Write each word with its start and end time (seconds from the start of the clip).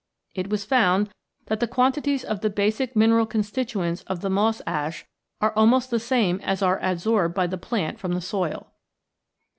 It 0.33 0.49
was 0.49 0.65
found 0.65 1.11
that 1.45 1.59
the 1.59 1.67
quantities 1.67 2.23
of 2.25 2.41
the 2.41 2.49
basic 2.49 2.95
mineral 2.95 3.27
constituents 3.27 4.01
of 4.07 4.21
the 4.21 4.31
moss 4.31 4.59
ash 4.65 5.05
are 5.39 5.53
almost 5.55 5.91
the 5.91 5.99
same 5.99 6.39
as 6.41 6.63
are 6.63 6.79
adsorbed 6.79 7.35
by 7.35 7.45
the 7.45 7.59
plant 7.59 7.99
from 7.99 8.13
the 8.13 8.19
soil. 8.21 8.71